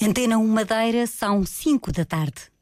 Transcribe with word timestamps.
Antena 0.00 0.36
1 0.36 0.46
Madeira, 0.46 1.06
são 1.06 1.44
5 1.44 1.90
da 1.90 2.04
tarde. 2.04 2.52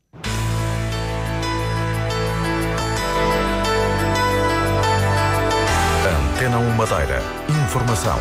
Antena 6.07 6.59
1 6.59 6.71
Madeira. 6.77 7.21
Informação. 7.67 8.19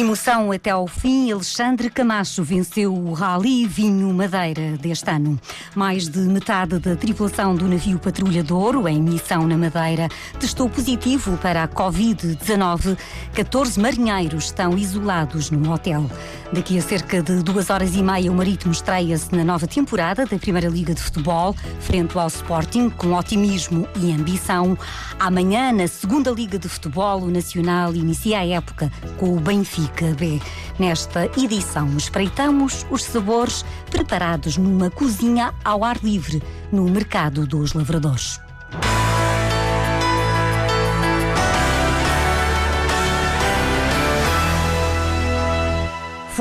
Emoção 0.00 0.50
até 0.50 0.70
ao 0.70 0.86
fim, 0.86 1.30
Alexandre 1.30 1.90
Camacho 1.90 2.42
venceu 2.42 2.90
o 2.90 3.12
Rally 3.12 3.66
Vinho 3.66 4.10
Madeira 4.14 4.78
deste 4.78 5.10
ano. 5.10 5.38
Mais 5.74 6.08
de 6.08 6.20
metade 6.20 6.78
da 6.78 6.96
tripulação 6.96 7.54
do 7.54 7.68
navio 7.68 7.98
patrulhador, 7.98 8.88
em 8.88 9.02
missão 9.02 9.46
na 9.46 9.58
Madeira, 9.58 10.08
testou 10.38 10.70
positivo 10.70 11.36
para 11.36 11.64
a 11.64 11.68
Covid-19. 11.68 12.96
14 13.34 13.78
marinheiros 13.78 14.46
estão 14.46 14.78
isolados 14.78 15.50
num 15.50 15.70
hotel. 15.70 16.10
Daqui 16.50 16.78
a 16.78 16.82
cerca 16.82 17.22
de 17.22 17.42
duas 17.42 17.68
horas 17.68 17.94
e 17.94 18.02
meia, 18.02 18.32
o 18.32 18.34
Marítimo 18.34 18.72
estreia-se 18.72 19.36
na 19.36 19.44
nova 19.44 19.66
temporada 19.66 20.24
da 20.24 20.38
Primeira 20.38 20.68
Liga 20.68 20.94
de 20.94 21.02
Futebol, 21.02 21.54
frente 21.78 22.18
ao 22.18 22.26
Sporting, 22.26 22.88
com 22.88 23.12
otimismo 23.12 23.86
e 24.00 24.12
ambição. 24.12 24.78
Amanhã, 25.18 25.70
na 25.72 25.86
Segunda 25.86 26.30
Liga 26.30 26.58
de 26.58 26.70
Futebol, 26.70 27.20
o 27.20 27.30
Nacional 27.30 27.94
inicia 27.94 28.38
a 28.38 28.46
época 28.46 28.90
com 29.18 29.36
o 29.36 29.40
Benfica 29.40 29.89
B. 30.18 30.40
Nesta 30.78 31.26
edição, 31.36 31.96
espreitamos 31.96 32.86
os 32.90 33.02
sabores 33.02 33.64
preparados 33.90 34.56
numa 34.56 34.90
cozinha 34.90 35.52
ao 35.64 35.84
ar 35.84 35.98
livre, 36.02 36.42
no 36.72 36.84
Mercado 36.84 37.46
dos 37.46 37.72
Lavradores. 37.72 38.40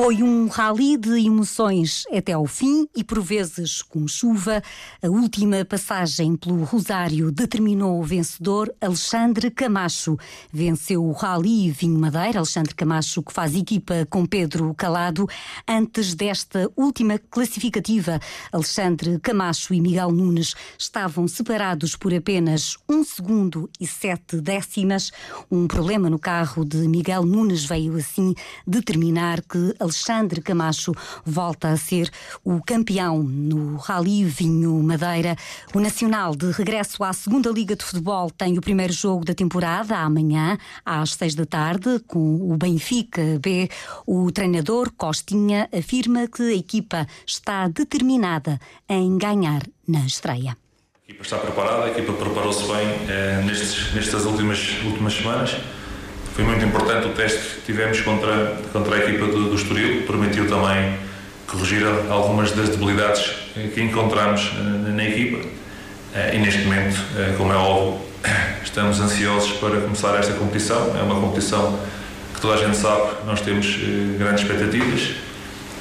Foi 0.01 0.23
um 0.23 0.47
rally 0.47 0.95
de 0.95 1.25
emoções 1.25 2.05
até 2.09 2.31
ao 2.31 2.45
fim 2.45 2.87
e 2.95 3.03
por 3.03 3.21
vezes 3.21 3.81
com 3.81 4.07
chuva. 4.07 4.63
A 5.03 5.09
última 5.09 5.65
passagem 5.65 6.37
pelo 6.37 6.63
Rosário 6.63 7.29
determinou 7.33 7.99
o 7.99 8.03
vencedor 8.03 8.73
Alexandre 8.79 9.51
Camacho. 9.51 10.17
Venceu 10.53 11.03
o 11.03 11.11
Rally 11.11 11.69
Vinho 11.69 11.99
Madeira, 11.99 12.39
Alexandre 12.39 12.73
Camacho, 12.73 13.21
que 13.21 13.33
faz 13.33 13.53
equipa 13.53 14.07
com 14.09 14.25
Pedro 14.25 14.73
Calado. 14.73 15.27
Antes 15.67 16.15
desta 16.15 16.71
última 16.77 17.19
classificativa, 17.19 18.21
Alexandre 18.53 19.19
Camacho 19.19 19.73
e 19.73 19.81
Miguel 19.81 20.13
Nunes 20.13 20.53
estavam 20.77 21.27
separados 21.27 21.97
por 21.97 22.13
apenas 22.13 22.77
um 22.87 23.03
segundo 23.03 23.69
e 23.77 23.85
sete 23.85 24.39
décimas. 24.39 25.11
Um 25.51 25.67
problema 25.67 26.09
no 26.09 26.17
carro 26.17 26.63
de 26.63 26.87
Miguel 26.87 27.25
Nunes 27.25 27.65
veio 27.65 27.97
assim 27.97 28.33
determinar 28.65 29.41
que 29.41 29.75
Alexandre 29.77 29.88
Camacho 30.43 30.93
volta 31.25 31.69
a 31.69 31.77
ser 31.77 32.09
o 32.43 32.61
campeão 32.61 33.23
no 33.23 33.77
Rally 33.77 34.25
Vinho 34.25 34.73
Madeira. 34.83 35.35
O 35.73 35.79
Nacional, 35.79 36.35
de 36.35 36.51
regresso 36.51 37.03
à 37.03 37.13
segunda 37.13 37.49
Liga 37.49 37.75
de 37.75 37.83
Futebol, 37.83 38.29
tem 38.29 38.57
o 38.57 38.61
primeiro 38.61 38.93
jogo 38.93 39.25
da 39.25 39.33
temporada 39.33 39.97
amanhã, 39.97 40.57
às 40.85 41.13
seis 41.13 41.35
da 41.35 41.45
tarde, 41.45 41.99
com 42.07 42.51
o 42.51 42.57
Benfica 42.57 43.39
B. 43.41 43.69
O 44.05 44.31
treinador 44.31 44.91
Costinha 44.97 45.69
afirma 45.71 46.27
que 46.27 46.43
a 46.43 46.55
equipa 46.55 47.07
está 47.25 47.67
determinada 47.67 48.59
em 48.87 49.17
ganhar 49.17 49.61
na 49.87 50.05
estreia. 50.05 50.51
A 50.51 51.11
equipa 51.11 51.23
está 51.23 51.37
preparada, 51.37 51.85
a 51.85 51.89
equipa 51.89 52.13
preparou-se 52.13 52.65
bem 52.67 52.87
eh, 53.09 53.41
nestes, 53.45 53.93
nestas 53.93 54.25
últimas, 54.25 54.59
últimas 54.83 55.13
semanas. 55.13 55.55
Foi 56.39 56.47
muito 56.47 56.63
importante 56.63 57.05
o 57.05 57.09
teste 57.09 57.55
que 57.55 57.61
tivemos 57.65 57.99
contra, 57.99 58.55
contra 58.71 58.95
a 58.95 58.99
equipa 58.99 59.25
do, 59.25 59.49
do 59.49 59.55
Estoril, 59.55 60.03
permitiu 60.03 60.47
também 60.47 60.95
corrigir 61.45 61.85
algumas 62.09 62.53
das 62.53 62.69
debilidades 62.69 63.29
que 63.75 63.81
encontramos 63.81 64.53
na, 64.53 64.89
na 64.89 65.03
equipa. 65.03 65.45
E 66.31 66.37
neste 66.37 66.61
momento, 66.61 66.97
como 67.37 67.51
é 67.51 67.57
óbvio, 67.57 67.99
estamos 68.63 69.01
ansiosos 69.01 69.51
para 69.57 69.81
começar 69.81 70.15
esta 70.17 70.31
competição. 70.31 70.97
É 70.97 71.01
uma 71.01 71.19
competição 71.19 71.77
que 72.33 72.39
toda 72.39 72.53
a 72.53 72.65
gente 72.65 72.77
sabe, 72.77 73.01
nós 73.25 73.41
temos 73.41 73.77
grandes 74.17 74.43
expectativas 74.43 75.15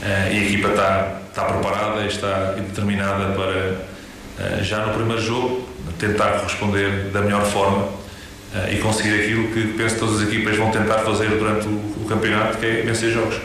e 0.02 0.38
a 0.38 0.42
equipa 0.42 0.70
está, 0.70 1.20
está 1.28 1.44
preparada 1.44 2.00
e 2.00 2.08
está 2.08 2.54
determinada 2.54 3.32
para, 3.32 4.64
já 4.64 4.84
no 4.84 4.92
primeiro 4.92 5.22
jogo, 5.22 5.68
tentar 6.00 6.32
corresponder 6.40 7.10
da 7.12 7.20
melhor 7.20 7.44
forma 7.44 8.07
e 8.72 8.78
conseguir 8.78 9.14
aquilo 9.14 9.48
que 9.52 9.74
penso 9.76 9.94
que 9.94 10.00
todas 10.00 10.20
as 10.20 10.28
equipas 10.28 10.56
vão 10.56 10.70
tentar 10.70 10.98
fazer 11.00 11.28
durante 11.30 11.68
o, 11.68 12.02
o 12.02 12.06
campeonato, 12.08 12.58
que 12.58 12.66
é 12.66 12.82
vencer 12.82 13.12
jogos. 13.12 13.38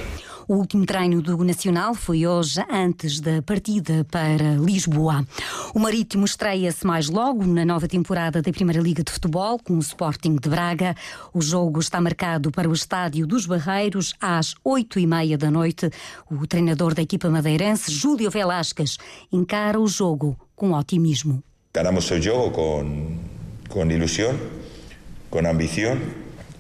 O 0.46 0.56
último 0.56 0.86
treino 0.86 1.22
do 1.22 1.42
Nacional 1.42 1.96
foi 1.96 2.28
hoje, 2.28 2.62
antes 2.70 3.22
da 3.22 3.42
partida 3.42 4.06
para 4.12 4.56
Lisboa. 4.60 5.26
O 5.74 5.80
Marítimo 5.80 6.26
estreia-se 6.26 6.86
mais 6.86 7.10
logo 7.10 7.46
na 7.46 7.64
nova 7.64 7.88
temporada 7.88 8.42
da 8.42 8.52
Primeira 8.52 8.82
Liga 8.82 9.04
de 9.04 9.12
Futebol, 9.12 9.58
com 9.58 9.76
o 9.76 9.80
Sporting 9.80 10.36
de 10.36 10.50
Braga. 10.50 10.96
O 11.34 11.42
jogo 11.42 11.80
está 11.80 12.02
marcado 12.02 12.52
para 12.52 12.68
o 12.70 12.74
Estádio 12.74 13.26
dos 13.26 13.46
Barreiros, 13.46 14.14
às 14.20 14.54
oito 14.66 15.00
e 15.00 15.08
meia 15.08 15.38
da 15.38 15.50
noite. 15.50 15.90
O 16.30 16.46
treinador 16.46 16.94
da 16.94 17.02
equipa 17.02 17.30
madeirense, 17.30 17.90
Júlio 17.90 18.30
Velasquez, 18.30 18.98
encara 19.32 19.80
o 19.80 19.88
jogo 19.88 20.38
com 20.58 20.74
otimismo. 20.74 21.42
Ganamos 21.74 22.12
o 22.12 22.22
jogo 22.22 22.52
com, 22.52 23.18
com 23.70 23.90
ilusão 23.90 24.38
con 25.34 25.48
ambición 25.48 26.00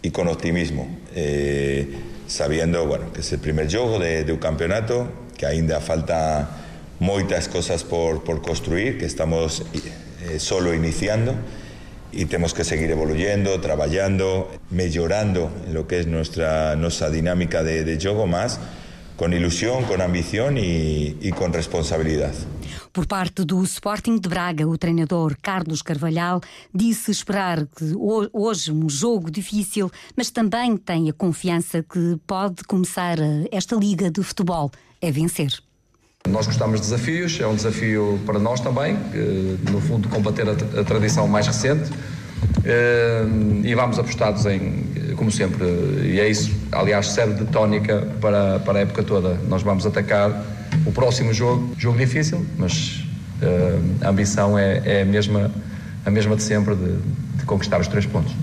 y 0.01 0.09
con 0.09 0.28
optimismo, 0.28 0.88
eh, 1.13 1.89
sabiendo 2.25 2.88
bueno, 2.88 3.13
que 3.13 3.22
es 3.22 3.31
el 3.31 3.38
primer 3.38 3.69
juego 3.69 4.00
de, 4.00 4.25
un 4.31 4.39
campeonato, 4.39 5.11
que 5.38 5.45
ainda 5.45 5.79
falta 5.79 6.50
muchas 6.97 7.47
cosas 7.50 7.84
por, 7.84 8.23
por 8.23 8.41
construir, 8.41 8.97
que 8.97 9.06
estamos 9.06 9.63
eh, 10.23 10.39
solo 10.39 10.73
iniciando 10.73 11.35
y 12.11 12.25
tenemos 12.25 12.56
que 12.56 12.63
seguir 12.63 12.89
evoluyendo, 12.89 13.61
trabajando, 13.61 14.50
mejorando 14.72 15.51
lo 15.72 15.85
que 15.85 16.00
es 16.00 16.07
nuestra, 16.07 16.75
nuestra 16.75 17.11
dinámica 17.11 17.61
de, 17.61 18.00
juego 18.01 18.25
más, 18.25 18.59
con 19.17 19.34
ilusión, 19.34 19.84
con 19.84 20.01
ambición 20.01 20.57
y 20.57 21.31
con 21.38 21.53
responsabilidad. 21.53 22.34
Por 22.93 23.07
parte 23.07 23.43
do 23.43 23.63
Sporting 23.63 24.19
de 24.19 24.29
Braga, 24.29 24.67
o 24.67 24.77
treinador 24.77 25.35
Carlos 25.41 25.81
Carvalhal 25.81 26.39
disse 26.71 27.09
esperar 27.09 27.65
que 27.65 27.91
hoje 28.31 28.71
um 28.71 28.87
jogo 28.87 29.31
difícil, 29.31 29.89
mas 30.15 30.29
também 30.29 30.77
tem 30.77 31.09
a 31.09 31.13
confiança 31.13 31.81
que 31.81 32.19
pode 32.27 32.63
começar 32.65 33.17
esta 33.51 33.75
liga 33.75 34.11
de 34.11 34.21
futebol 34.21 34.69
a 35.01 35.09
vencer. 35.09 35.51
Nós 36.29 36.45
gostamos 36.45 36.81
de 36.81 36.85
desafios, 36.85 37.39
é 37.39 37.47
um 37.47 37.55
desafio 37.55 38.21
para 38.27 38.37
nós 38.37 38.59
também, 38.59 38.95
no 39.71 39.81
fundo 39.81 40.07
combater 40.07 40.47
a 40.47 40.83
tradição 40.83 41.27
mais 41.27 41.47
recente 41.47 41.89
e 43.63 43.73
vamos 43.73 43.97
apostados 43.97 44.45
em, 44.45 45.15
como 45.15 45.31
sempre, 45.31 45.65
e 46.03 46.19
é 46.19 46.29
isso, 46.29 46.51
aliás, 46.71 47.07
serve 47.07 47.43
de 47.43 47.51
tónica 47.51 48.07
para, 48.21 48.59
para 48.59 48.77
a 48.77 48.81
época 48.83 49.01
toda. 49.01 49.33
Nós 49.49 49.63
vamos 49.63 49.83
atacar 49.83 50.61
o 50.85 50.91
próximo 50.91 51.33
jogo, 51.33 51.73
jogo 51.77 51.97
difícil, 51.97 52.45
mas 52.57 53.03
uh, 53.41 54.05
a 54.05 54.09
ambição 54.09 54.57
é, 54.57 54.81
é, 54.85 55.01
a, 55.01 55.05
mesma, 55.05 55.51
a 56.05 56.11
mesma 56.11 56.35
de 56.35 56.44
sempre 56.44 56.75
de, 56.75 56.97
de 57.38 57.45
conquistar 57.45 57.79
os 57.79 57.88
três 57.88 58.05
pontos. 58.05 58.33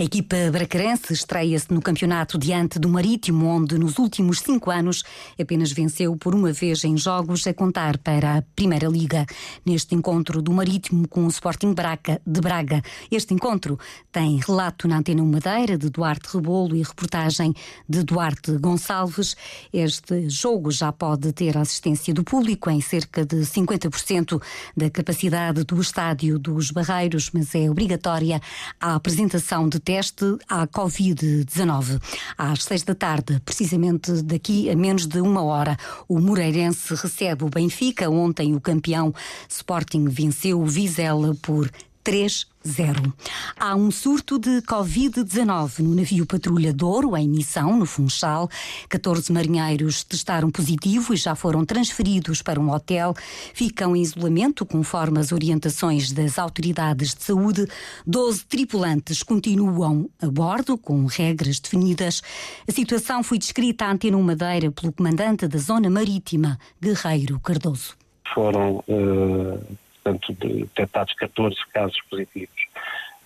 A 0.00 0.04
equipa 0.04 0.36
bracarense 0.52 1.12
estreia-se 1.12 1.74
no 1.74 1.82
campeonato 1.82 2.38
diante 2.38 2.78
do 2.78 2.88
Marítimo, 2.88 3.48
onde 3.48 3.76
nos 3.76 3.98
últimos 3.98 4.38
cinco 4.38 4.70
anos 4.70 5.02
apenas 5.36 5.72
venceu 5.72 6.16
por 6.16 6.36
uma 6.36 6.52
vez 6.52 6.84
em 6.84 6.96
jogos 6.96 7.44
a 7.48 7.52
contar 7.52 7.98
para 7.98 8.36
a 8.36 8.42
Primeira 8.54 8.86
Liga. 8.86 9.26
Neste 9.66 9.96
encontro 9.96 10.40
do 10.40 10.52
Marítimo 10.52 11.08
com 11.08 11.24
o 11.24 11.28
Sporting 11.28 11.74
Braga, 11.74 12.22
de 12.24 12.40
Braga, 12.40 12.80
este 13.10 13.34
encontro 13.34 13.76
tem 14.12 14.36
relato 14.36 14.86
na 14.86 14.98
Antena 14.98 15.24
Madeira 15.24 15.76
de 15.76 15.90
Duarte 15.90 16.28
Rebolo 16.32 16.76
e 16.76 16.82
reportagem 16.84 17.52
de 17.88 18.04
Duarte 18.04 18.52
Gonçalves. 18.56 19.34
Este 19.72 20.30
jogo 20.30 20.70
já 20.70 20.92
pode 20.92 21.32
ter 21.32 21.58
assistência 21.58 22.14
do 22.14 22.22
público 22.22 22.70
em 22.70 22.80
cerca 22.80 23.26
de 23.26 23.38
50% 23.38 24.40
da 24.76 24.88
capacidade 24.90 25.64
do 25.64 25.80
estádio 25.80 26.38
dos 26.38 26.70
Barreiros, 26.70 27.32
mas 27.34 27.52
é 27.52 27.68
obrigatória 27.68 28.40
a 28.80 28.94
apresentação 28.94 29.68
de 29.68 29.87
teste 29.88 30.36
à 30.46 30.66
Covid-19. 30.66 31.98
Às 32.36 32.64
seis 32.64 32.82
da 32.82 32.94
tarde, 32.94 33.40
precisamente 33.42 34.20
daqui 34.20 34.68
a 34.68 34.76
menos 34.76 35.06
de 35.06 35.18
uma 35.18 35.42
hora, 35.42 35.78
o 36.06 36.20
Moreirense 36.20 36.94
recebe 36.94 37.44
o 37.44 37.48
Benfica. 37.48 38.10
Ontem, 38.10 38.54
o 38.54 38.60
campeão 38.60 39.14
Sporting 39.48 40.06
venceu 40.06 40.60
o 40.60 40.66
Vizela 40.66 41.34
por 41.40 41.70
3 42.08 42.46
zero. 42.66 43.12
Há 43.60 43.76
um 43.76 43.90
surto 43.90 44.38
de 44.38 44.62
Covid-19 44.62 45.80
no 45.80 45.94
navio 45.94 46.24
Patrulha 46.24 46.72
Douro, 46.72 47.14
em 47.14 47.28
missão, 47.28 47.78
no 47.78 47.84
Funchal. 47.84 48.48
14 48.88 49.30
marinheiros 49.30 50.04
testaram 50.04 50.50
positivo 50.50 51.12
e 51.12 51.18
já 51.18 51.34
foram 51.34 51.66
transferidos 51.66 52.40
para 52.40 52.58
um 52.58 52.70
hotel. 52.70 53.12
Ficam 53.52 53.94
em 53.94 54.00
isolamento, 54.00 54.64
conforme 54.64 55.20
as 55.20 55.32
orientações 55.32 56.10
das 56.10 56.38
autoridades 56.38 57.14
de 57.14 57.24
saúde. 57.24 57.66
12 58.06 58.46
tripulantes 58.46 59.22
continuam 59.22 60.08
a 60.18 60.28
bordo, 60.28 60.78
com 60.78 61.04
regras 61.04 61.60
definidas. 61.60 62.22
A 62.66 62.72
situação 62.72 63.22
foi 63.22 63.36
descrita 63.36 63.84
à 63.84 63.92
Antena 63.92 64.16
Madeira 64.16 64.70
pelo 64.70 64.94
comandante 64.94 65.46
da 65.46 65.58
Zona 65.58 65.90
Marítima, 65.90 66.58
Guerreiro 66.80 67.38
Cardoso. 67.38 67.94
Foram. 68.34 68.82
Uh 68.88 69.87
portanto, 70.12 70.32
detectados 70.32 71.14
14 71.14 71.56
casos 71.72 71.98
positivos 72.10 72.66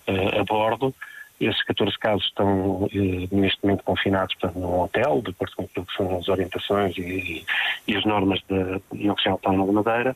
uh, 0.07 0.39
a 0.39 0.43
bordo. 0.43 0.93
Esses 1.39 1.63
14 1.63 1.97
casos 1.97 2.25
estão 2.25 2.83
uh, 2.83 2.89
neste 3.31 3.59
momento 3.63 3.83
confinados 3.83 4.35
portanto, 4.35 4.59
num 4.59 4.81
hotel, 4.81 5.21
de 5.21 5.31
acordo 5.31 5.55
com 5.55 5.63
aquilo 5.63 5.85
que 5.85 5.95
são 5.95 6.17
as 6.17 6.27
orientações 6.27 6.97
e, 6.97 7.45
e 7.87 7.95
as 7.95 8.05
normas 8.05 8.41
da 8.49 8.79
Oficial 9.11 9.33
Autónoma 9.33 9.65
de 9.65 9.71
Madeira. 9.71 10.15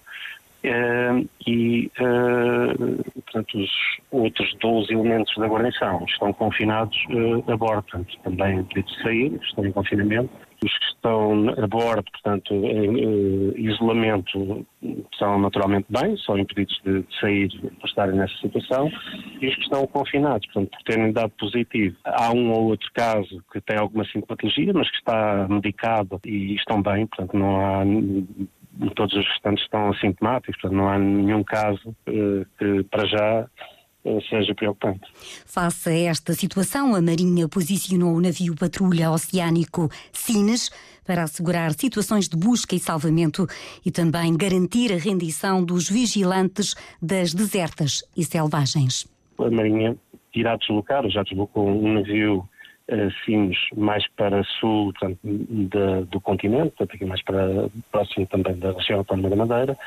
Uh, 0.63 1.29
e, 1.45 1.91
uh, 1.99 3.03
portanto, 3.21 3.57
os 3.57 3.69
outros 4.11 4.53
12 4.59 4.91
elementos 4.91 5.33
da 5.37 5.47
guarnição 5.47 6.03
estão 6.07 6.33
confinados 6.33 6.97
uh, 7.11 7.51
a 7.51 7.55
bordo, 7.55 7.83
portanto, 7.83 8.17
também 8.23 8.63
pedidos 8.63 8.91
de 8.97 9.03
sair, 9.03 9.39
estão 9.43 9.65
em 9.65 9.71
confinamento. 9.71 10.29
Os 10.65 10.75
que 10.75 10.85
estão 10.85 11.49
a 11.49 11.67
bordo, 11.67 12.05
portanto, 12.11 12.53
em 12.53 13.05
uh, 13.05 13.59
isolamento, 13.59 14.65
são 15.17 15.39
naturalmente 15.39 15.85
bem, 15.89 16.17
são 16.17 16.37
impedidos 16.37 16.81
de, 16.83 17.03
de 17.03 17.19
sair 17.19 17.49
por 17.79 17.87
estarem 17.87 18.15
nessa 18.15 18.35
situação, 18.37 18.89
e 19.39 19.47
os 19.47 19.55
que 19.55 19.61
estão 19.61 19.85
confinados, 19.85 20.47
portanto, 20.47 20.71
por 20.71 20.83
terem 20.83 21.13
dado 21.13 21.31
positivo. 21.37 21.95
Há 22.03 22.31
um 22.31 22.51
ou 22.51 22.69
outro 22.69 22.89
caso 22.93 23.43
que 23.53 23.61
tem 23.61 23.77
alguma 23.77 24.03
sintomatologia, 24.05 24.73
mas 24.73 24.89
que 24.89 24.97
está 24.97 25.47
medicado 25.47 26.19
e 26.25 26.55
estão 26.55 26.81
bem, 26.81 27.05
portanto, 27.05 27.37
não 27.37 27.63
há 27.63 27.85
todos 28.95 29.15
os 29.15 29.25
restantes 29.27 29.63
estão 29.63 29.89
assintomáticos, 29.89 30.59
portanto 30.61 30.77
não 30.77 30.89
há 30.89 30.97
nenhum 30.97 31.43
caso 31.43 31.89
uh, 31.89 32.45
que 32.57 32.83
para 32.83 33.05
já 33.05 33.47
seja 34.29 34.55
preocupante. 34.55 35.01
Face 35.45 35.89
a 35.89 36.09
esta 36.09 36.33
situação, 36.33 36.95
a 36.95 37.01
Marinha 37.01 37.47
posicionou 37.47 38.15
o 38.15 38.21
navio 38.21 38.55
patrulha 38.55 39.11
oceânico 39.11 39.89
Sines 40.11 40.69
para 41.05 41.23
assegurar 41.23 41.73
situações 41.73 42.27
de 42.27 42.37
busca 42.37 42.75
e 42.75 42.79
salvamento 42.79 43.45
e 43.85 43.91
também 43.91 44.35
garantir 44.35 44.93
a 44.93 44.97
rendição 44.97 45.63
dos 45.63 45.89
vigilantes 45.89 46.75
das 47.01 47.33
desertas 47.33 48.03
e 48.15 48.23
selvagens. 48.23 49.07
A 49.39 49.49
Marinha 49.49 49.95
irá 50.33 50.55
deslocar, 50.55 51.07
já 51.09 51.23
deslocou 51.23 51.67
um 51.67 51.93
navio 51.93 52.47
uh, 52.91 53.11
Sines 53.25 53.57
mais 53.75 54.07
para 54.15 54.43
sul 54.43 54.93
portanto, 54.93 55.19
de, 55.23 56.05
do 56.09 56.21
continente, 56.21 56.73
portanto, 56.77 57.07
mais 57.07 57.21
para 57.23 57.69
próximo 57.91 58.25
também 58.27 58.55
da 58.57 58.71
região 58.71 58.99
autónoma 58.99 59.29
da 59.29 59.35
Madeira, 59.35 59.77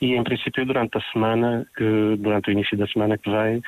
e 0.00 0.14
em 0.14 0.24
princípio 0.24 0.64
durante 0.64 0.96
a 0.96 1.00
semana, 1.12 1.66
que, 1.76 2.16
durante 2.18 2.48
o 2.48 2.52
início 2.52 2.76
da 2.76 2.86
semana 2.86 3.18
que 3.18 3.30
vem, 3.30 3.62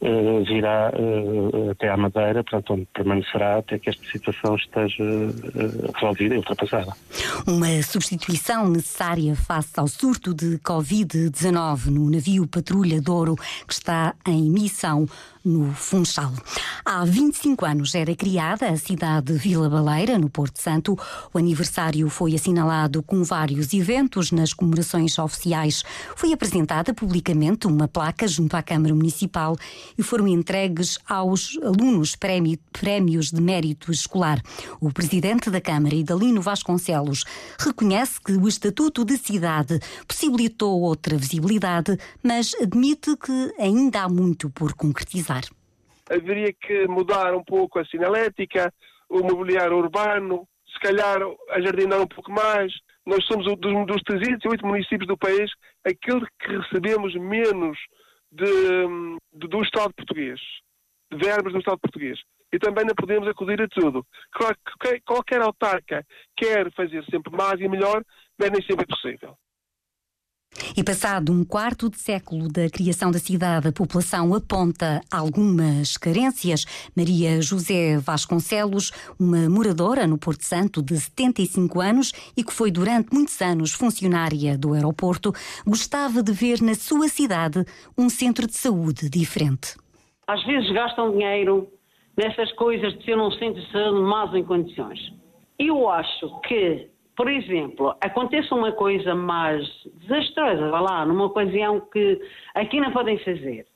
virá 0.00 0.92
uh, 0.94 1.70
até 1.70 1.88
à 1.88 1.96
Madeira, 1.96 2.44
portanto, 2.44 2.74
onde 2.74 2.88
permanecerá 2.94 3.58
até 3.58 3.78
que 3.78 3.90
esta 3.90 4.04
situação 4.06 4.54
esteja 4.54 5.04
resolvida 5.94 6.34
e 6.34 6.38
ultrapassada. 6.38 6.92
Uma 7.46 7.82
substituição 7.82 8.68
necessária 8.68 9.34
face 9.34 9.78
ao 9.78 9.88
surto 9.88 10.32
de 10.32 10.58
Covid-19 10.58 11.86
no 11.86 12.10
navio 12.10 12.46
Patrulha 12.46 13.00
Douro, 13.00 13.34
que 13.66 13.72
está 13.72 14.14
em 14.26 14.50
missão 14.50 15.06
no 15.44 15.72
Funchal. 15.72 16.32
Há 16.84 17.04
25 17.04 17.64
anos 17.64 17.94
era 17.94 18.14
criada 18.14 18.68
a 18.68 18.76
cidade 18.76 19.32
de 19.32 19.38
Vila 19.38 19.68
Baleira, 19.68 20.18
no 20.18 20.28
Porto 20.28 20.60
Santo. 20.60 20.96
O 21.32 21.38
aniversário 21.38 22.08
foi 22.10 22.34
assinalado 22.34 23.02
com 23.02 23.24
vários 23.24 23.72
eventos 23.72 24.30
nas 24.30 24.52
comemorações 24.52 25.18
oficiais. 25.18 25.82
Foi 26.14 26.32
apresentada 26.32 26.92
publicamente 26.92 27.66
uma 27.66 27.88
placa 27.88 28.28
junto 28.28 28.56
à 28.56 28.62
Câmara 28.62 28.94
Municipal 28.94 29.56
e 29.96 30.02
foram 30.02 30.26
entregues 30.26 30.98
aos 31.08 31.58
alunos 31.62 32.16
prémios 32.16 33.30
de 33.30 33.40
mérito 33.40 33.90
escolar. 33.90 34.40
O 34.80 34.92
presidente 34.92 35.50
da 35.50 35.60
Câmara, 35.60 35.94
Idalino 35.94 36.42
Vasconcelos, 36.42 37.24
reconhece 37.58 38.20
que 38.20 38.32
o 38.32 38.48
Estatuto 38.48 39.04
de 39.04 39.16
Cidade 39.16 39.78
possibilitou 40.06 40.80
outra 40.80 41.16
visibilidade, 41.16 41.96
mas 42.22 42.54
admite 42.60 43.16
que 43.16 43.54
ainda 43.58 44.02
há 44.02 44.08
muito 44.08 44.50
por 44.50 44.74
concretizar 44.74 45.44
haveria 46.10 46.52
que 46.52 46.86
mudar 46.88 47.34
um 47.34 47.44
pouco 47.44 47.78
a 47.78 47.84
sinalética, 47.84 48.72
o 49.08 49.20
mobiliário 49.20 49.76
urbano, 49.76 50.48
se 50.72 50.80
calhar 50.80 51.18
ajardinar 51.50 52.00
um 52.00 52.06
pouco 52.06 52.32
mais. 52.32 52.72
Nós 53.06 53.24
somos 53.24 53.46
dos, 53.58 53.86
dos 53.86 54.02
308 54.02 54.66
municípios 54.66 55.06
do 55.06 55.16
país 55.16 55.50
aquele 55.84 56.26
que 56.40 56.56
recebemos 56.56 57.14
menos 57.14 57.78
de, 58.32 58.46
de, 59.32 59.48
do 59.48 59.62
Estado 59.62 59.92
português, 59.94 60.40
de 61.10 61.18
verbas 61.18 61.52
do 61.52 61.58
Estado 61.58 61.78
português. 61.78 62.18
E 62.52 62.58
também 62.58 62.84
não 62.84 62.94
podemos 62.94 63.28
acudir 63.28 63.60
a 63.60 63.68
tudo. 63.68 64.06
Claro 64.32 64.56
que 64.82 65.00
qualquer 65.00 65.42
autarca 65.42 66.04
quer 66.36 66.72
fazer 66.72 67.04
sempre 67.04 67.30
mais 67.36 67.60
e 67.60 67.68
melhor, 67.68 68.02
mas 68.38 68.50
nem 68.50 68.62
sempre 68.62 68.84
é 68.84 68.86
possível. 68.86 69.36
E 70.78 70.84
passado 70.84 71.32
um 71.32 71.44
quarto 71.44 71.90
de 71.90 71.98
século 71.98 72.46
da 72.46 72.70
criação 72.70 73.10
da 73.10 73.18
cidade, 73.18 73.66
a 73.66 73.72
população 73.72 74.32
aponta 74.32 75.00
algumas 75.12 75.96
carências. 75.96 76.64
Maria 76.96 77.42
José 77.42 77.98
Vasconcelos, 77.98 78.92
uma 79.18 79.50
moradora 79.50 80.06
no 80.06 80.16
Porto 80.16 80.44
Santo 80.44 80.80
de 80.80 80.96
75 80.96 81.80
anos 81.80 82.12
e 82.36 82.44
que 82.44 82.52
foi 82.52 82.70
durante 82.70 83.12
muitos 83.12 83.42
anos 83.42 83.72
funcionária 83.72 84.56
do 84.56 84.72
aeroporto, 84.72 85.32
gostava 85.66 86.22
de 86.22 86.30
ver 86.30 86.62
na 86.62 86.76
sua 86.76 87.08
cidade 87.08 87.64
um 87.98 88.08
centro 88.08 88.46
de 88.46 88.54
saúde 88.54 89.10
diferente. 89.10 89.74
Às 90.28 90.44
vezes 90.44 90.70
gastam 90.72 91.10
dinheiro 91.10 91.68
nessas 92.16 92.52
coisas 92.52 92.96
de 92.98 93.04
ser 93.04 93.18
um 93.18 93.32
centro 93.32 93.60
de 93.60 93.72
saúde 93.72 94.00
mais 94.02 94.32
em 94.32 94.44
condições. 94.44 94.98
Eu 95.58 95.90
acho 95.90 96.40
que 96.42 96.88
por 97.18 97.28
exemplo, 97.28 97.96
aconteça 98.00 98.54
uma 98.54 98.70
coisa 98.70 99.12
mais 99.12 99.66
desastrosa, 99.94 100.70
vá 100.70 100.78
lá, 100.78 101.04
numa 101.04 101.24
ocasião 101.24 101.80
que 101.80 102.16
aqui 102.54 102.78
não 102.78 102.92
podem 102.92 103.18
fazer, 103.18 103.66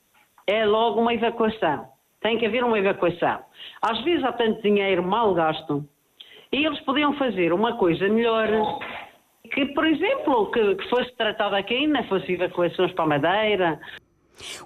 é 0.47 0.65
logo 0.65 1.01
uma 1.01 1.13
evacuação. 1.13 1.89
Tem 2.21 2.37
que 2.37 2.45
haver 2.45 2.63
uma 2.63 2.79
evacuação. 2.79 3.41
Às 3.81 4.01
vezes 4.05 4.23
há 4.23 4.31
tanto 4.31 4.61
dinheiro 4.61 5.03
mal 5.03 5.33
gasto 5.33 5.83
e 6.53 6.65
eles 6.65 6.79
podiam 6.85 7.11
fazer 7.15 7.51
uma 7.51 7.75
coisa 7.75 8.07
melhor 8.07 8.47
que, 9.51 9.65
por 9.73 9.85
exemplo, 9.85 10.49
que, 10.49 10.75
que 10.75 10.89
fosse 10.89 11.13
tratada 11.17 11.57
aqui, 11.57 11.85
não 11.85 12.01
fosse 12.05 12.31
evacuações 12.31 12.93
para 12.93 13.03
a 13.03 13.07
Madeira, 13.07 13.81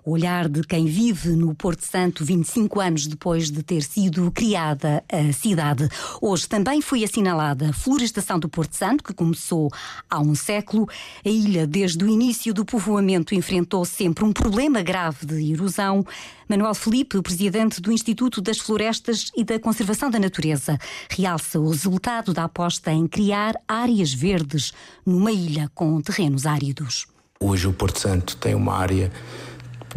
o 0.03 0.11
olhar 0.11 0.47
de 0.47 0.61
quem 0.63 0.85
vive 0.85 1.29
no 1.29 1.53
Porto 1.55 1.85
Santo 1.85 2.23
25 2.23 2.79
anos 2.79 3.07
depois 3.07 3.51
de 3.51 3.63
ter 3.63 3.83
sido 3.83 4.31
criada 4.31 5.03
a 5.11 5.31
cidade. 5.33 5.87
Hoje 6.21 6.47
também 6.47 6.81
foi 6.81 7.03
assinalada 7.03 7.69
a 7.69 7.73
florestação 7.73 8.39
do 8.39 8.50
Porto 8.50 8.75
Santo, 8.75 9.03
que 9.03 9.13
começou 9.13 9.71
há 10.09 10.19
um 10.19 10.36
século. 10.36 10.88
A 11.25 11.29
ilha, 11.29 11.67
desde 11.67 12.03
o 12.03 12.09
início 12.09 12.53
do 12.53 12.65
povoamento, 12.65 13.36
enfrentou 13.36 13.86
sempre 13.86 14.24
um 14.24 14.33
problema 14.33 14.81
grave 14.81 15.25
de 15.25 15.51
erosão. 15.51 16.05
Manuel 16.47 16.74
Felipe, 16.74 17.21
presidente 17.21 17.81
do 17.81 17.91
Instituto 17.91 18.41
das 18.41 18.57
Florestas 18.57 19.31
e 19.36 19.43
da 19.43 19.59
Conservação 19.59 20.09
da 20.09 20.17
Natureza, 20.17 20.77
realça 21.09 21.59
o 21.59 21.69
resultado 21.69 22.33
da 22.33 22.45
aposta 22.45 22.91
em 22.91 23.05
criar 23.05 23.55
áreas 23.67 24.13
verdes 24.13 24.71
numa 25.05 25.31
ilha 25.31 25.69
com 25.75 26.00
terrenos 26.01 26.45
áridos. 26.45 27.05
Hoje 27.39 27.67
o 27.67 27.74
Porto 27.74 28.00
Santo 28.00 28.36
tem 28.38 28.55
uma 28.55 28.74
área 28.74 29.12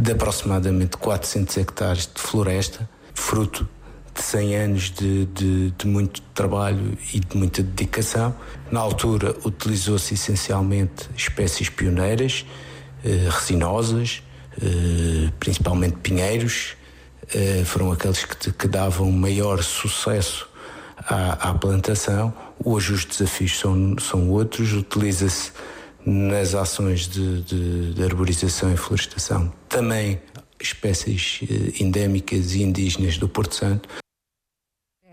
de 0.00 0.12
aproximadamente 0.12 0.96
400 0.96 1.58
hectares 1.58 2.06
de 2.12 2.20
floresta, 2.20 2.88
fruto 3.12 3.68
de 4.14 4.22
100 4.22 4.56
anos 4.56 4.90
de, 4.90 5.26
de, 5.26 5.70
de 5.72 5.86
muito 5.86 6.22
trabalho 6.34 6.96
e 7.12 7.20
de 7.20 7.36
muita 7.36 7.62
dedicação. 7.62 8.34
Na 8.70 8.80
altura, 8.80 9.36
utilizou-se 9.44 10.14
essencialmente 10.14 11.10
espécies 11.14 11.68
pioneiras, 11.68 12.46
eh, 13.04 13.28
resinosas, 13.30 14.22
eh, 14.62 15.30
principalmente 15.38 15.98
pinheiros, 15.98 16.76
eh, 17.34 17.62
foram 17.66 17.92
aqueles 17.92 18.24
que, 18.24 18.52
que, 18.52 18.68
davam 18.68 19.12
maior 19.12 19.62
sucesso 19.62 20.48
à, 20.96 21.50
à 21.50 21.54
plantação. 21.54 22.32
Hoje 22.64 22.94
os 22.94 23.04
desafios 23.04 23.58
são, 23.58 23.96
são 23.98 24.30
outros, 24.30 24.72
utiliza-se 24.72 25.52
nas 26.04 26.54
ações 26.54 27.06
de, 27.06 27.42
de, 27.42 27.94
de 27.94 28.02
arborização 28.02 28.72
e 28.72 28.76
florestação. 28.76 29.52
Também 29.68 30.20
espécies 30.60 31.40
eh, 31.42 31.82
endémicas 31.82 32.54
e 32.54 32.62
indígenas 32.62 33.16
do 33.16 33.28
Porto 33.28 33.54
Santo 33.54 33.88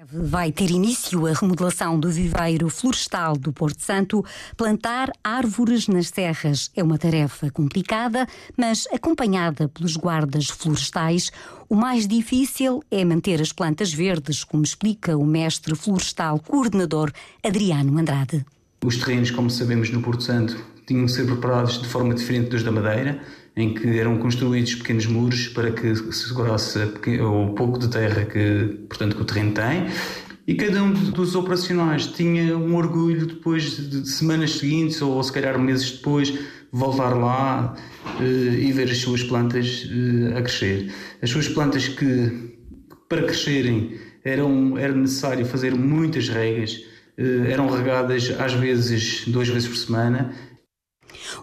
Vai 0.10 0.54
ter 0.54 0.72
início 0.72 1.28
a 1.28 1.34
remodelação 1.34 2.00
do 2.00 2.10
viveiro 2.10 2.70
florestal 2.70 3.36
do 3.36 3.52
Porto 3.52 3.82
Santo. 3.84 4.24
Plantar 4.56 5.12
árvores 5.22 5.90
nas 5.90 6.08
serras 6.08 6.72
é 6.74 6.82
uma 6.82 6.98
tarefa 6.98 7.52
complicada, 7.52 8.26
mas 8.58 8.88
acompanhada 8.94 9.68
pelos 9.68 9.98
guardas 9.98 10.48
florestais. 10.48 11.30
O 11.68 11.76
mais 11.76 12.08
difícil 12.08 12.82
é 12.90 13.04
manter 13.04 13.42
as 13.42 13.52
plantas 13.52 13.92
verdes, 13.92 14.46
como 14.46 14.64
explica 14.64 15.18
o 15.18 15.26
mestre 15.26 15.76
florestal 15.76 16.40
coordenador 16.40 17.12
Adriano 17.44 17.98
Andrade. 18.00 18.46
Os 18.86 18.96
terrenos, 18.98 19.30
como 19.30 19.50
sabemos, 19.50 19.90
no 19.90 20.02
Porto 20.02 20.24
Santo 20.24 20.58
tinham 20.88 21.06
de 21.06 21.12
ser 21.12 21.26
preparados 21.26 21.82
de 21.82 21.88
forma 21.88 22.16
diferente 22.16 22.50
dos 22.50 22.64
da 22.64 22.72
Madeira, 22.72 23.20
em 23.56 23.74
que 23.74 24.00
eram 24.00 24.18
construídos 24.18 24.76
pequenos 24.76 25.06
muros 25.06 25.50
para 25.50 25.72
que 25.72 25.94
segurasse 26.14 26.80
o 27.22 27.54
pouco 27.54 27.78
de 27.78 27.90
terra 27.90 28.24
que, 28.24 28.86
portanto, 28.88 29.16
que 29.16 29.22
o 29.22 29.26
terreno 29.26 29.52
tem. 29.52 29.88
E 30.48 30.56
cada 30.56 30.82
um 30.82 30.94
dos 30.94 31.36
operacionais 31.36 32.08
tinha 32.08 32.58
um 32.58 32.74
orgulho 32.76 33.28
depois 33.28 33.90
de 33.90 34.08
semanas 34.08 34.60
seguintes 34.60 35.02
ou 35.02 35.22
se 35.22 35.34
calhar 35.34 35.60
meses 35.60 35.92
depois 35.92 36.34
voltar 36.72 37.10
lá 37.10 37.76
uh, 38.20 38.24
e 38.24 38.72
ver 38.72 38.90
as 38.90 39.00
suas 39.00 39.24
plantas 39.24 39.86
uh, 39.86 40.38
a 40.38 40.42
crescer. 40.42 40.94
As 41.22 41.30
suas 41.30 41.50
plantas 41.50 41.90
que 41.90 42.56
para 43.10 43.24
crescerem 43.24 43.98
eram, 44.24 44.78
era 44.78 44.94
necessário 44.94 45.46
fazer 45.46 45.74
muitas 45.76 46.30
regas, 46.30 46.82
uh, 47.18 47.46
eram 47.50 47.70
regadas 47.70 48.34
às 48.40 48.54
vezes 48.54 49.24
duas 49.28 49.50
vezes 49.50 49.68
por 49.68 49.76
semana 49.76 50.34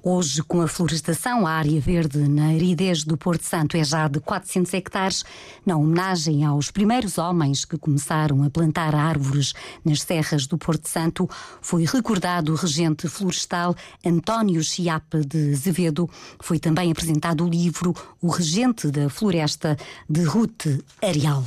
Hoje, 0.02 0.42
com 0.42 0.60
a 0.60 0.68
florestação, 0.68 1.46
a 1.46 1.52
área 1.52 1.80
verde 1.80 2.18
na 2.28 2.48
aridez 2.48 3.04
do 3.04 3.16
Porto 3.16 3.42
Santo 3.42 3.76
é 3.76 3.84
já 3.84 4.08
de 4.08 4.20
400 4.20 4.72
hectares, 4.74 5.24
na 5.64 5.76
homenagem 5.76 6.44
aos 6.44 6.70
primeiros 6.70 7.18
homens 7.18 7.64
que 7.64 7.78
começaram 7.78 8.42
a 8.42 8.50
plantar 8.50 8.94
árvores 8.94 9.52
nas 9.84 10.02
serras 10.02 10.46
do 10.46 10.58
Porto 10.58 10.88
Santo, 10.88 11.28
foi 11.60 11.84
recordado 11.84 12.52
o 12.52 12.56
regente 12.56 13.08
florestal 13.08 13.74
António 14.04 14.62
Chiapa 14.62 15.20
de 15.20 15.52
Azevedo. 15.52 16.08
Foi 16.40 16.58
também 16.58 16.90
apresentado 16.90 17.44
o 17.44 17.48
livro 17.48 17.94
O 18.20 18.28
Regente 18.28 18.90
da 18.90 19.08
Floresta, 19.08 19.76
de 20.08 20.22
Ruth 20.24 20.66
Arial. 21.02 21.44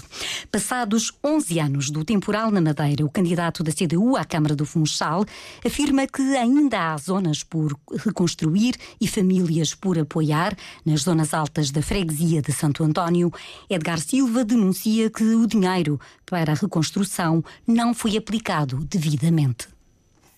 Passados 0.52 1.14
11 1.24 1.60
anos 1.60 1.90
do 1.90 2.04
temporal 2.04 2.52
na 2.52 2.62
Madeira, 2.62 3.06
o 3.06 3.10
candidato 3.10 3.64
da 3.64 3.72
CDU 3.72 4.16
à 4.16 4.24
Câmara 4.24 4.56
do 4.56 4.66
Funchal 4.66 5.26
afirma 5.66 6.08
que 6.08 6.22
ainda 6.36 6.94
há 6.94 6.98
zonas 6.98 7.44
por 7.44 7.78
reconstruir 8.06 8.27
construir 8.28 8.74
e 9.00 9.08
famílias 9.08 9.74
por 9.74 9.98
apoiar 9.98 10.52
nas 10.86 11.04
zonas 11.04 11.34
altas 11.34 11.72
da 11.72 11.82
freguesia 11.82 12.42
de 12.42 12.52
Santo 12.52 12.84
António, 12.84 13.32
Edgar 13.70 14.00
Silva 14.00 14.44
denuncia 14.44 15.10
que 15.10 15.24
o 15.24 15.48
dinheiro 15.48 15.98
para 16.30 16.52
a 16.52 16.56
reconstrução 16.56 17.42
não 17.66 17.94
foi 17.94 18.18
aplicado 18.18 18.84
devidamente. 18.84 19.70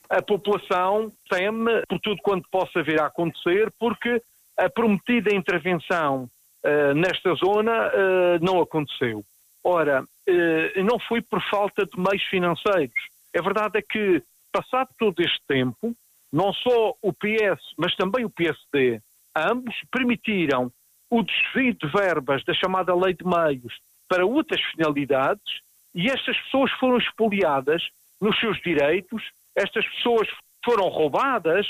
A 0.08 0.22
população 0.22 1.12
teme 1.28 1.82
por 1.90 2.00
tudo 2.00 2.22
quanto 2.22 2.48
possa 2.52 2.84
vir 2.84 3.02
a 3.02 3.08
acontecer, 3.08 3.74
porque 3.80 4.22
a 4.56 4.70
prometida 4.70 5.34
intervenção 5.34 6.30
uh, 6.64 6.94
nesta 6.94 7.34
zona 7.44 7.88
uh, 7.88 8.46
não 8.46 8.62
aconteceu. 8.62 9.24
Ora, 9.64 10.04
uh, 10.04 10.84
não 10.84 11.00
foi 11.08 11.22
por 11.22 11.42
falta 11.50 11.88
de 11.88 12.00
meios 12.00 12.24
financeiros. 12.30 13.02
A 13.36 13.42
verdade 13.42 13.80
é 13.80 13.82
que, 13.82 14.22
passado 14.52 14.90
todo 15.00 15.20
este 15.22 15.40
tempo, 15.48 15.96
não 16.32 16.54
só 16.54 16.94
o 17.02 17.12
PS, 17.14 17.62
mas 17.78 17.96
também 17.96 18.26
o 18.26 18.30
PSD, 18.30 19.02
ambos 19.36 19.76
permitiram 19.92 20.72
o 21.10 21.24
desvio 21.24 21.74
de 21.74 21.88
verbas 21.88 22.44
da 22.46 22.54
chamada 22.54 22.94
lei 22.94 23.14
de 23.14 23.26
meios 23.26 23.74
para 24.08 24.26
outras 24.26 24.62
finalidades 24.72 25.62
e 25.94 26.08
estas 26.08 26.38
pessoas 26.44 26.72
foram 26.80 26.98
expoliadas 26.98 27.82
nos 28.22 28.38
seus 28.40 28.62
direitos, 28.62 29.24
estas 29.56 29.86
pessoas 29.96 30.28
foram 30.64 30.88
roubadas. 30.88 31.66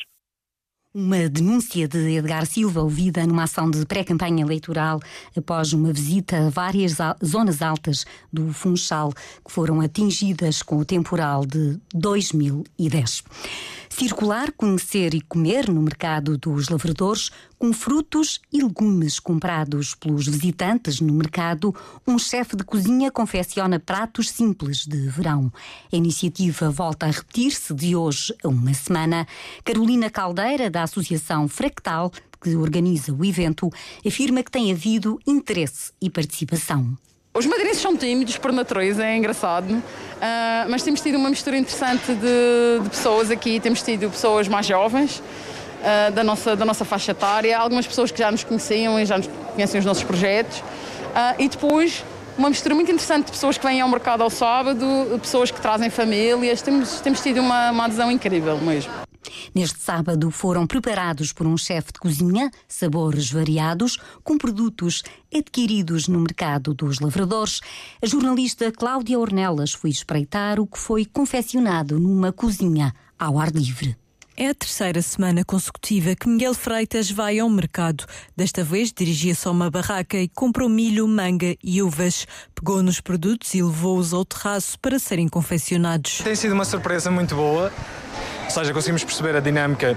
Uma 0.93 1.29
denúncia 1.29 1.87
de 1.87 2.17
Edgar 2.17 2.45
Silva, 2.47 2.81
ouvida 2.81 3.25
numa 3.25 3.43
ação 3.43 3.69
de 3.69 3.85
pré-campanha 3.85 4.43
eleitoral 4.43 4.99
após 5.37 5.71
uma 5.71 5.93
visita 5.93 6.47
a 6.47 6.49
várias 6.49 6.97
zonas 7.23 7.61
altas 7.61 8.05
do 8.33 8.51
Funchal 8.51 9.13
que 9.13 9.51
foram 9.51 9.81
atingidas 9.81 10.63
com 10.63 10.77
o 10.77 10.85
temporal 10.85 11.45
de 11.45 11.79
2010. 11.93 13.23
Circular, 13.89 14.51
conhecer 14.53 15.13
e 15.13 15.19
comer 15.19 15.67
no 15.67 15.81
mercado 15.81 16.37
dos 16.37 16.69
lavradores, 16.69 17.31
com 17.57 17.73
frutos 17.73 18.39
e 18.53 18.61
legumes 18.61 19.19
comprados 19.19 19.95
pelos 19.95 20.27
visitantes 20.27 21.01
no 21.01 21.13
mercado, 21.13 21.75
um 22.07 22.17
chefe 22.17 22.55
de 22.55 22.63
cozinha 22.63 23.11
confecciona 23.11 23.79
pratos 23.79 24.29
simples 24.29 24.85
de 24.85 25.09
verão. 25.09 25.51
A 25.91 25.95
iniciativa 25.95 26.69
volta 26.69 27.07
a 27.07 27.11
repetir-se 27.11 27.73
de 27.73 27.95
hoje 27.95 28.33
a 28.43 28.47
uma 28.47 28.73
semana. 28.73 29.27
Carolina 29.65 30.09
Caldeira, 30.09 30.69
da 30.69 30.83
Associação 30.83 31.47
Fractal, 31.47 32.11
que 32.41 32.55
organiza 32.55 33.11
o 33.13 33.25
evento, 33.25 33.69
afirma 34.05 34.43
que 34.43 34.51
tem 34.51 34.71
havido 34.71 35.19
interesse 35.27 35.91
e 35.99 36.09
participação. 36.09 36.97
Os 37.39 37.45
madeirenses 37.45 37.81
são 37.81 37.95
tímidos 37.95 38.35
por 38.35 38.51
natureza, 38.51 39.05
é 39.05 39.15
engraçado, 39.15 39.71
uh, 39.71 39.81
mas 40.67 40.83
temos 40.83 40.99
tido 40.99 41.17
uma 41.17 41.29
mistura 41.29 41.57
interessante 41.57 42.13
de, 42.13 42.83
de, 42.83 42.89
pessoas 42.89 43.31
aqui. 43.31 43.61
Temos 43.61 43.81
tido 43.81 44.09
pessoas 44.09 44.49
mais 44.49 44.65
jovens, 44.65 45.19
uh, 45.19 46.11
da, 46.11 46.21
nossa, 46.21 46.53
da 46.53 46.65
nossa 46.65 46.83
faixa 46.83 47.11
etária, 47.11 47.57
algumas 47.57 47.87
pessoas 47.87 48.11
que 48.11 48.19
já 48.19 48.29
nos 48.29 48.43
conheciam 48.43 48.99
e 48.99 49.05
já 49.05 49.17
nos 49.17 49.29
conhecem 49.55 49.79
os 49.79 49.85
nossos 49.85 50.03
projetos, 50.03 50.57
uh, 50.57 51.35
e 51.39 51.47
depois 51.47 52.03
uma 52.37 52.49
mistura 52.49 52.75
muito 52.75 52.91
interessante 52.91 53.27
de 53.27 53.31
pessoas 53.31 53.57
que 53.57 53.65
vêm 53.65 53.79
ao 53.79 53.87
mercado 53.87 54.21
ao 54.21 54.29
sábado, 54.29 54.85
pessoas 55.21 55.49
que 55.49 55.61
trazem 55.61 55.89
famílias. 55.89 56.61
Temos, 56.61 56.99
temos 56.99 57.21
tido 57.21 57.39
uma, 57.39 57.71
uma 57.71 57.85
adesão 57.85 58.11
incrível 58.11 58.57
mesmo. 58.57 58.91
Neste 59.53 59.79
sábado 59.79 60.29
foram 60.31 60.67
preparados 60.67 61.33
por 61.33 61.47
um 61.47 61.57
chefe 61.57 61.91
de 61.93 61.99
cozinha 61.99 62.51
sabores 62.67 63.31
variados 63.31 63.97
com 64.23 64.37
produtos 64.37 65.03
adquiridos 65.33 66.07
no 66.07 66.19
mercado 66.19 66.73
dos 66.73 66.99
lavradores. 66.99 67.59
A 68.01 68.05
jornalista 68.05 68.71
Cláudia 68.71 69.19
Ornelas 69.19 69.73
foi 69.73 69.89
espreitar 69.89 70.59
o 70.59 70.67
que 70.67 70.77
foi 70.77 71.05
confeccionado 71.05 71.99
numa 71.99 72.31
cozinha 72.31 72.93
ao 73.17 73.39
ar 73.39 73.51
livre. 73.51 73.97
É 74.41 74.47
a 74.47 74.55
terceira 74.55 75.01
semana 75.01 75.43
consecutiva 75.43 76.15
que 76.15 76.29
Miguel 76.29 76.53
Freitas 76.53 77.11
vai 77.11 77.39
ao 77.39 77.49
mercado. 77.49 78.05
Desta 78.37 78.63
vez 78.63 78.89
dirigia-se 78.89 79.45
a 79.45 79.51
uma 79.51 79.69
barraca 79.69 80.17
e 80.17 80.29
comprou 80.29 80.69
milho, 80.69 81.05
manga 81.05 81.57
e 81.61 81.81
uvas. 81.81 82.25
Pegou 82.55 82.81
nos 82.81 83.01
produtos 83.01 83.53
e 83.53 83.61
levou-os 83.61 84.13
ao 84.13 84.23
terraço 84.23 84.79
para 84.79 84.97
serem 84.97 85.27
confeccionados. 85.27 86.19
Tem 86.19 86.35
sido 86.35 86.53
uma 86.53 86.63
surpresa 86.63 87.11
muito 87.11 87.35
boa. 87.35 87.69
Ou 88.49 88.53
seja, 88.53 88.73
conseguimos 88.73 89.03
perceber 89.03 89.35
a 89.35 89.39
dinâmica 89.39 89.95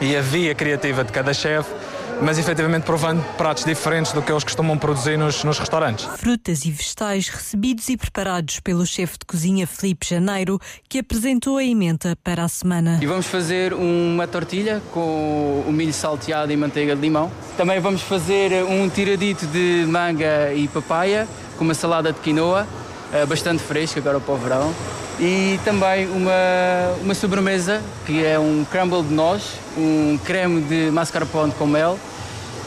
e 0.00 0.16
a 0.16 0.22
via 0.22 0.54
criativa 0.54 1.02
de 1.02 1.10
cada 1.10 1.34
chefe 1.34 1.74
mas 2.20 2.38
efetivamente 2.38 2.84
provando 2.84 3.20
pratos 3.36 3.64
diferentes 3.64 4.12
do 4.12 4.22
que 4.22 4.30
eles 4.30 4.44
costumam 4.44 4.78
produzir 4.78 5.16
nos, 5.16 5.42
nos 5.42 5.58
restaurantes. 5.58 6.04
Frutas 6.18 6.64
e 6.64 6.70
vegetais 6.70 7.28
recebidos 7.28 7.88
e 7.88 7.96
preparados 7.96 8.60
pelo 8.60 8.86
chefe 8.86 9.18
de 9.18 9.26
cozinha 9.26 9.66
Felipe 9.66 10.06
Janeiro, 10.06 10.60
que 10.88 11.00
apresentou 11.00 11.56
a 11.56 11.64
emenda 11.64 12.16
para 12.22 12.44
a 12.44 12.48
semana. 12.48 13.00
E 13.02 13.06
vamos 13.06 13.26
fazer 13.26 13.72
uma 13.72 14.28
tortilha 14.28 14.80
com 14.92 15.64
o 15.66 15.72
milho 15.72 15.92
salteado 15.92 16.52
e 16.52 16.56
manteiga 16.56 16.94
de 16.94 17.00
limão. 17.00 17.28
Também 17.56 17.80
vamos 17.80 18.02
fazer 18.02 18.52
um 18.64 18.88
tiradito 18.88 19.44
de 19.46 19.84
manga 19.88 20.54
e 20.54 20.68
papaya 20.68 21.26
com 21.58 21.64
uma 21.64 21.74
salada 21.74 22.12
de 22.12 22.20
quinoa, 22.20 22.68
bastante 23.28 23.62
fresca 23.62 24.00
agora 24.00 24.20
para 24.20 24.34
o 24.34 24.36
verão 24.38 24.74
e 25.20 25.58
também 25.64 26.08
uma, 26.08 26.32
uma 27.02 27.14
sobremesa 27.14 27.82
que 28.06 28.24
é 28.24 28.38
um 28.38 28.64
crumble 28.64 29.02
de 29.02 29.12
noz, 29.12 29.52
um 29.76 30.18
creme 30.24 30.62
de 30.62 30.90
mascarpone 30.90 31.52
com 31.52 31.66
mel 31.66 31.98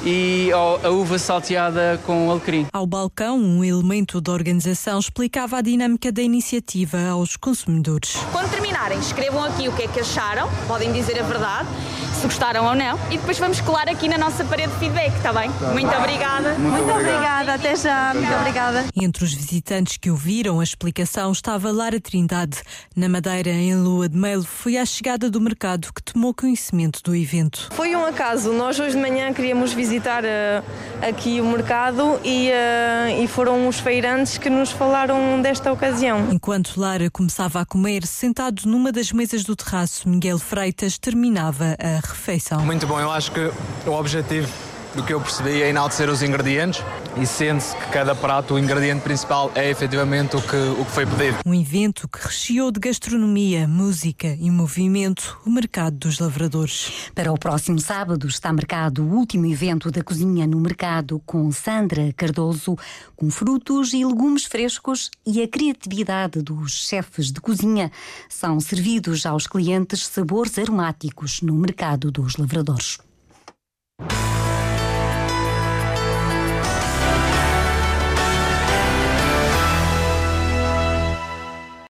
e 0.05 0.51
a 0.83 0.89
uva 0.89 1.17
salteada 1.17 1.99
com 2.05 2.29
alecrim. 2.29 2.67
Ao 2.71 2.85
balcão, 2.85 3.39
um 3.39 3.63
elemento 3.63 4.21
da 4.21 4.31
organização 4.31 4.99
explicava 4.99 5.57
a 5.57 5.61
dinâmica 5.61 6.11
da 6.11 6.21
iniciativa 6.21 7.09
aos 7.09 7.35
consumidores. 7.35 8.15
Quando 8.31 8.49
terminarem, 8.51 8.99
escrevam 8.99 9.43
aqui 9.43 9.67
o 9.67 9.73
que 9.73 9.83
é 9.83 9.87
que 9.87 9.99
acharam, 9.99 10.47
podem 10.67 10.91
dizer 10.91 11.19
a 11.19 11.23
verdade, 11.23 11.67
se 12.15 12.23
gostaram 12.23 12.65
ou 12.65 12.75
não, 12.75 12.99
e 13.11 13.17
depois 13.17 13.37
vamos 13.37 13.59
colar 13.61 13.89
aqui 13.89 14.07
na 14.07 14.17
nossa 14.17 14.43
parede 14.45 14.71
de 14.73 14.79
feedback, 14.79 15.15
está 15.15 15.33
bem? 15.33 15.51
Tá. 15.51 15.67
Muito 15.71 15.95
obrigada. 15.95 16.53
Muito, 16.53 16.83
Muito 16.83 16.91
obrigada, 16.91 17.53
até 17.53 17.75
já. 17.75 18.13
Muito 18.13 18.33
obrigada. 18.33 18.85
Entre 18.95 19.23
os 19.23 19.33
visitantes 19.33 19.97
que 19.97 20.09
ouviram 20.09 20.59
a 20.59 20.63
explicação 20.63 21.31
estava 21.31 21.71
Lara 21.71 21.99
Trindade. 21.99 22.61
Na 22.95 23.09
Madeira, 23.09 23.49
em 23.49 23.75
Lua 23.75 24.07
de 24.07 24.17
Mel, 24.17 24.43
foi 24.43 24.77
à 24.77 24.85
chegada 24.85 25.29
do 25.29 25.41
mercado 25.41 25.91
que 25.93 26.01
tomou 26.01 26.33
conhecimento 26.33 27.01
do 27.03 27.15
evento. 27.15 27.69
Foi 27.73 27.95
um 27.95 28.05
acaso. 28.05 28.53
Nós 28.53 28.79
hoje 28.79 28.95
de 28.95 29.01
manhã 29.01 29.33
queríamos 29.33 29.73
visitar 29.73 29.95
visitar 30.05 30.23
uh, 30.23 31.07
aqui 31.07 31.41
o 31.41 31.45
mercado 31.45 32.19
e, 32.23 32.49
uh, 32.49 33.23
e 33.23 33.27
foram 33.27 33.67
os 33.67 33.79
feirantes 33.79 34.37
que 34.37 34.49
nos 34.49 34.71
falaram 34.71 35.41
desta 35.41 35.71
ocasião. 35.71 36.31
Enquanto 36.31 36.77
Lara 36.77 37.09
começava 37.09 37.61
a 37.61 37.65
comer, 37.65 38.05
sentado 38.05 38.63
numa 38.65 38.91
das 38.91 39.11
mesas 39.11 39.43
do 39.43 39.55
terraço, 39.55 40.07
Miguel 40.07 40.37
Freitas 40.37 40.97
terminava 40.97 41.75
a 41.79 41.99
refeição. 42.05 42.59
Muito 42.65 42.85
bom, 42.87 42.99
eu 42.99 43.11
acho 43.11 43.31
que 43.31 43.51
o 43.85 43.91
objetivo 43.91 44.47
do 44.95 45.03
que 45.03 45.13
eu 45.13 45.19
percebi, 45.19 45.61
é 45.61 45.69
enaltecer 45.69 46.09
os 46.09 46.23
ingredientes 46.23 46.83
e 47.17 47.25
sente-se 47.25 47.75
que 47.75 47.87
cada 47.87 48.15
prato, 48.15 48.55
o 48.55 48.59
ingrediente 48.59 49.01
principal 49.01 49.51
é 49.55 49.69
efetivamente 49.69 50.35
o 50.35 50.41
que, 50.41 50.55
o 50.55 50.85
que 50.85 50.91
foi 50.91 51.05
pedido. 51.05 51.37
Um 51.45 51.53
evento 51.53 52.07
que 52.07 52.19
recheou 52.19 52.71
de 52.71 52.79
gastronomia, 52.79 53.67
música 53.67 54.27
e 54.39 54.49
movimento 54.49 55.39
o 55.45 55.49
mercado 55.49 55.97
dos 55.97 56.19
lavradores. 56.19 57.09
Para 57.13 57.31
o 57.31 57.37
próximo 57.37 57.79
sábado 57.79 58.27
está 58.27 58.51
marcado 58.51 59.03
o 59.03 59.15
último 59.15 59.45
evento 59.45 59.91
da 59.91 60.03
cozinha 60.03 60.47
no 60.47 60.59
mercado 60.59 61.21
com 61.25 61.51
Sandra 61.51 62.13
Cardoso, 62.13 62.77
com 63.15 63.29
frutos 63.29 63.93
e 63.93 64.03
legumes 64.05 64.45
frescos 64.45 65.09
e 65.25 65.41
a 65.41 65.47
criatividade 65.47 66.41
dos 66.41 66.87
chefes 66.87 67.31
de 67.31 67.39
cozinha. 67.41 67.91
São 68.29 68.59
servidos 68.59 69.25
aos 69.25 69.47
clientes 69.47 70.05
sabores 70.05 70.57
aromáticos 70.57 71.41
no 71.41 71.55
mercado 71.55 72.11
dos 72.11 72.35
lavradores. 72.37 72.99